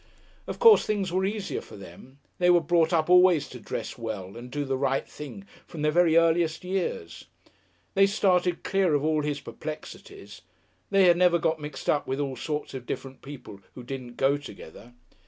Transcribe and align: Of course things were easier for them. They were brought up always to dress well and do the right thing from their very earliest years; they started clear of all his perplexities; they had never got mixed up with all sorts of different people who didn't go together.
Of 0.47 0.57
course 0.57 0.83
things 0.83 1.11
were 1.11 1.25
easier 1.25 1.61
for 1.61 1.75
them. 1.75 2.17
They 2.39 2.49
were 2.49 2.59
brought 2.59 2.91
up 2.91 3.07
always 3.07 3.47
to 3.49 3.59
dress 3.59 3.99
well 3.99 4.35
and 4.35 4.49
do 4.49 4.65
the 4.65 4.75
right 4.75 5.07
thing 5.07 5.45
from 5.67 5.83
their 5.83 5.91
very 5.91 6.17
earliest 6.17 6.63
years; 6.63 7.25
they 7.93 8.07
started 8.07 8.63
clear 8.63 8.95
of 8.95 9.05
all 9.05 9.21
his 9.21 9.39
perplexities; 9.39 10.41
they 10.89 11.03
had 11.05 11.17
never 11.17 11.37
got 11.37 11.59
mixed 11.61 11.87
up 11.87 12.07
with 12.07 12.19
all 12.19 12.35
sorts 12.35 12.73
of 12.73 12.87
different 12.87 13.21
people 13.21 13.61
who 13.75 13.83
didn't 13.83 14.17
go 14.17 14.37
together. 14.37 14.93